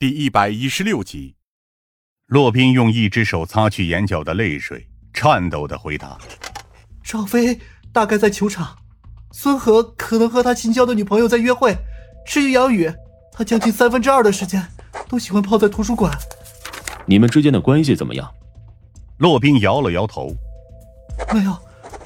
[0.00, 1.34] 第一百一十六集。
[2.26, 6.16] 骆宾用一只手擦去眼角的泪水，颤抖的回答
[7.02, 7.58] ：“赵飞
[7.92, 8.78] 大概在球场，
[9.32, 11.76] 孙和可能和他新交的女朋友在约会。
[12.24, 12.88] 至于杨宇，
[13.32, 14.64] 他将近三分之二的时间
[15.08, 16.16] 都喜欢泡在图书馆。
[17.04, 18.32] 你们之间的关系怎么样？”
[19.18, 20.32] 骆宾摇了摇头
[21.34, 21.58] ：“没有，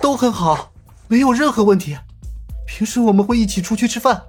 [0.00, 0.72] 都很好，
[1.08, 1.98] 没有任何问题。
[2.68, 4.22] 平时我们会一起出去吃饭，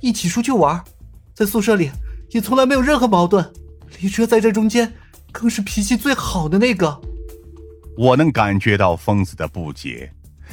[0.00, 0.82] 一起出去玩，
[1.36, 1.88] 在宿舍里。”
[2.30, 3.52] 也从来没有任何矛盾，
[4.00, 4.92] 李哲在这中间
[5.32, 7.00] 更是脾气最好的那个。
[7.96, 10.12] 我能感觉到疯子的不解，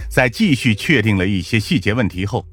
[0.10, 2.46] 在继续确定了一些细节问题后，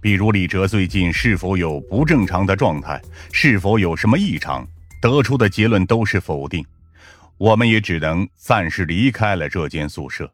[0.00, 3.00] 比如李哲最近是否有不正常的状态，
[3.32, 4.66] 是否有什么异常，
[5.00, 6.64] 得出的结论都是否定，
[7.36, 10.32] 我们也只能暂时离开了这间宿舍。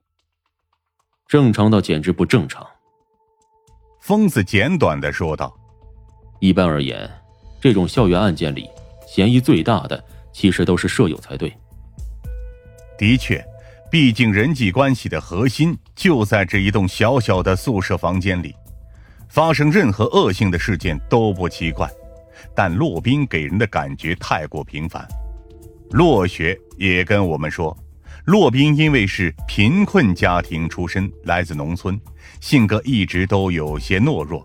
[1.27, 2.65] 正常到简直不正常，
[4.01, 5.55] 疯子简短的说道。
[6.41, 7.11] 一般而言。
[7.61, 8.69] 这种校园案件里，
[9.07, 11.53] 嫌疑最大的其实都是舍友才对。
[12.97, 13.45] 的确，
[13.91, 18.55] 毕竟人际关系的核心就在这一栋小小的宿舍房间里，
[19.29, 21.89] 发生任何恶性的事件都不奇怪。
[22.55, 25.07] 但骆宾给人的感觉太过平凡。
[25.91, 27.77] 骆雪也跟我们说，
[28.25, 31.99] 骆宾因为是贫困家庭出身，来自农村，
[32.41, 34.45] 性格一直都有些懦弱，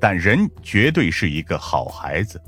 [0.00, 2.40] 但人绝对是一个好孩子。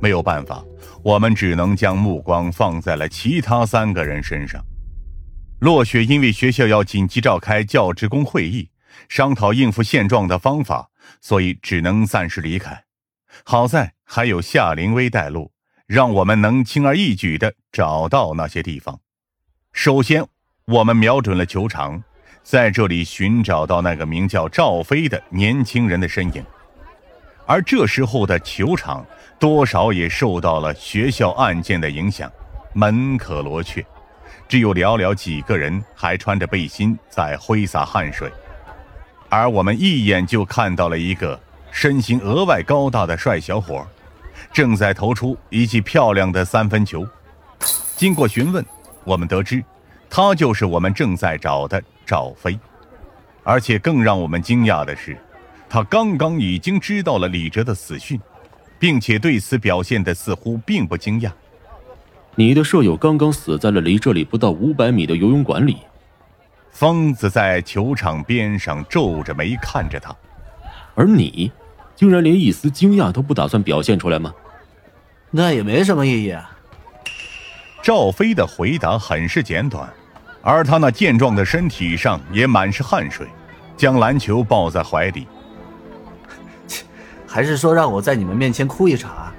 [0.00, 0.64] 没有办法，
[1.02, 4.64] 我们只能将目光放在了其他三个人身上。
[5.58, 8.70] 落雪因为学校要紧急召开教职工会议，
[9.08, 10.88] 商讨应付现状的方法，
[11.20, 12.84] 所以只能暂时离开。
[13.42, 15.50] 好在还有夏灵薇带路，
[15.86, 19.00] 让我们能轻而易举地找到那些地方。
[19.72, 20.24] 首先，
[20.66, 22.00] 我们瞄准了球场，
[22.44, 26.44] 在这里寻找到那个名叫赵飞的年轻人的身影。
[27.48, 29.04] 而这时候的球场。
[29.40, 32.28] 多少也受到了学校案件的影响，
[32.72, 33.86] 门可罗雀，
[34.48, 38.28] 只有寥寥几个人还穿着背心在挥洒汗水。
[39.28, 41.38] 而我们一眼就看到了一个
[41.70, 43.86] 身形额外高大的帅小伙，
[44.52, 47.06] 正在投出一记漂亮的三分球。
[47.96, 48.66] 经过询问，
[49.04, 49.62] 我们得知，
[50.10, 52.58] 他就是我们正在找的赵飞。
[53.44, 55.16] 而且更让我们惊讶的是，
[55.68, 58.20] 他刚刚已经知道了李哲的死讯。
[58.80, 61.32] 并且对此表现的似乎并不惊讶。
[62.36, 65.78] 你的舍友刚刚死在了离这里不到五百米的游泳馆里。
[66.70, 70.14] 疯子在球场边上皱着眉看着他，
[70.94, 71.50] 而你，
[71.96, 74.32] 竟然连一丝惊讶都不打算表现出来吗？
[75.32, 76.56] 那也没什么意义啊。
[77.82, 79.92] 赵飞的回答很是简短，
[80.40, 83.26] 而他那健壮的身体上也满是汗水，
[83.76, 85.26] 将篮球抱在怀里。
[87.28, 89.34] 还是说让我在你们面前哭一场啊？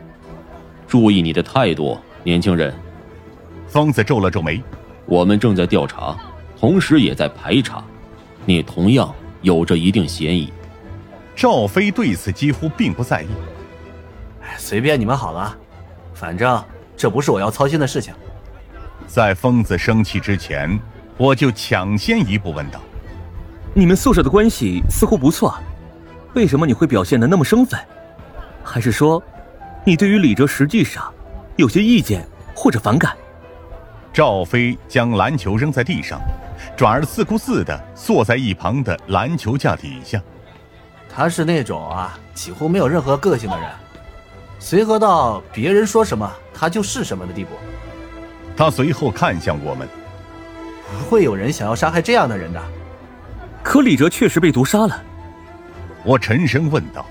[0.87, 2.71] 注意你的态度，年轻人。
[3.67, 4.61] 疯子皱了皱眉。
[5.05, 6.15] 我们正在调查，
[6.59, 7.83] 同时也在排查，
[8.45, 9.11] 你同样
[9.41, 10.53] 有着一定嫌疑。
[11.35, 13.27] 赵飞对此几乎并不在意。
[14.55, 15.57] 随便你们好了，
[16.13, 16.63] 反正
[16.95, 18.13] 这不是我要操心的事情。
[19.07, 20.79] 在疯子生气之前，
[21.17, 22.79] 我就抢先一步问道
[23.73, 25.57] ：“你们宿舍的关系似乎不错。”
[26.33, 27.79] 为什么你会表现的那么生分？
[28.63, 29.21] 还是说，
[29.83, 31.11] 你对于李哲实际上
[31.55, 33.15] 有些意见或者反感？
[34.13, 36.19] 赵飞将篮球扔在地上，
[36.75, 40.21] 转而自顾自的坐在一旁的篮球架底下。
[41.11, 43.67] 他是那种啊，几乎没有任何个性的人，
[44.59, 47.51] 随和到别人说什么他就是什么的地步。
[48.55, 49.87] 他随后看向我们，
[50.91, 52.61] 不会有人想要杀害这样的人的。
[53.63, 55.03] 可李哲确实被毒杀了。
[56.03, 57.05] 我沉声问道：“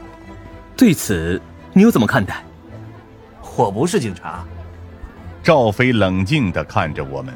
[0.77, 1.41] 对此，
[1.73, 2.43] 你又怎么看待？”
[3.57, 4.45] 我不是警察。
[5.43, 7.35] 赵飞冷静的看着我们：“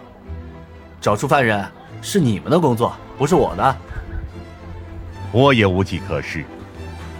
[1.01, 1.65] 找出犯人
[2.01, 3.77] 是你们的工作，不是我的。”
[5.33, 6.45] 我也无计可施。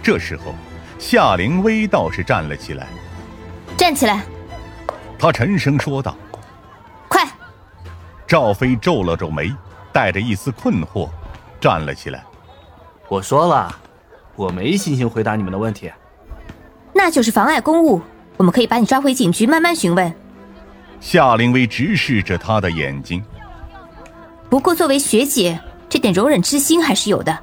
[0.01, 0.53] 这时候，
[0.99, 2.87] 夏灵薇倒是站了起来
[3.77, 4.23] ：“站起来！”
[5.17, 6.15] 他沉声说道
[7.07, 7.27] ：“快！”
[8.27, 9.53] 赵飞皱了皱眉，
[9.91, 11.09] 带着一丝困惑，
[11.59, 12.23] 站了起来
[13.09, 13.79] ：“我说了。”
[14.35, 15.91] 我没心情回答你们的问题，
[16.93, 18.01] 那就是妨碍公务。
[18.37, 20.11] 我们可以把你抓回警局，慢慢询问。
[20.99, 23.23] 夏灵薇直视着他的眼睛。
[24.49, 27.37] 不过作为学姐，这点容忍之心还是有的。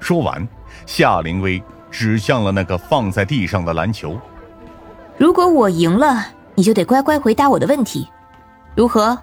[0.00, 0.46] 说完，
[0.84, 4.18] 夏灵薇指向了那个放在地上的篮球。
[5.16, 8.06] 如果我赢了，你就得乖乖回答我的问题，
[8.74, 9.18] 如何？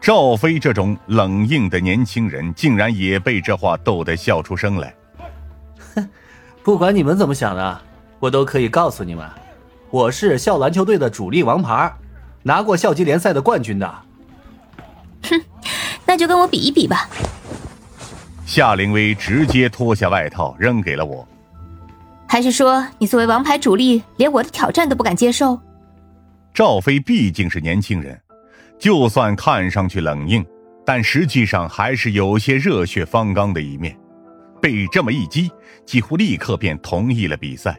[0.00, 4.94] 赵飞这种冷硬的年轻人，竟然也被这话逗得笑出声来。
[6.64, 7.80] 不管你们怎么想的，
[8.18, 9.28] 我都可以告诉你们，
[9.90, 11.92] 我是校篮球队的主力王牌，
[12.42, 13.86] 拿过校级联赛的冠军的。
[15.24, 15.38] 哼，
[16.06, 17.06] 那就跟我比一比吧。
[18.46, 21.28] 夏凌薇直接脱下外套扔给了我。
[22.26, 25.60] 还是说你作为王牌主力，连我的挑战都不敢接受？
[26.54, 28.18] 赵飞毕竟是年轻人，
[28.78, 30.42] 就算看上去冷硬，
[30.86, 33.94] 但实际上还是有些热血方刚的一面。
[34.64, 35.52] 被这么一击，
[35.84, 37.78] 几乎立刻便同意了比赛，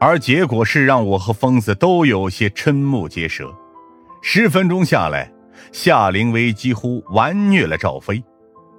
[0.00, 3.54] 而结果是让我和疯子都有些瞠目结舌。
[4.20, 5.32] 十分钟下来，
[5.70, 8.20] 夏凌薇几乎完虐了赵飞。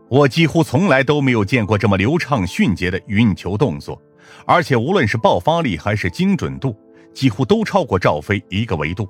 [0.09, 3.97] 我几乎从来都没有见过这么流畅迅捷的运球动作，
[4.45, 6.77] 而且无论是爆发力还是精准度，
[7.13, 9.07] 几乎都超过赵飞一个维度。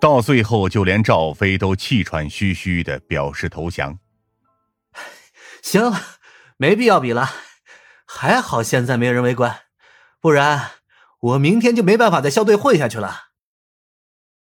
[0.00, 3.98] 到最后，就连赵飞都气喘吁吁的表示投降。
[5.62, 5.92] 行，
[6.56, 7.30] 没必要比了。
[8.06, 9.62] 还好现在没人围观，
[10.20, 10.70] 不然
[11.20, 13.30] 我明天就没办法在校队混下去了。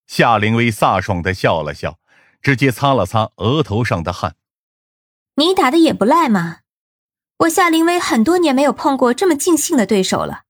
[0.07, 1.99] 夏凌薇飒爽的笑了笑，
[2.41, 4.35] 直接擦了擦额头上的汗。
[5.35, 6.59] 你打的也不赖嘛，
[7.37, 10.43] 我夏凌薇很多年没有碰过这么尽兴的对手了。